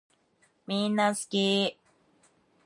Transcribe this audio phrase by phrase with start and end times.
[0.65, 1.77] みんなすき